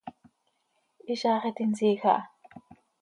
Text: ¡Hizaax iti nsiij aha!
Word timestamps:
¡Hizaax 1.09 1.43
iti 1.49 1.63
nsiij 1.71 2.01
aha! 2.09 2.15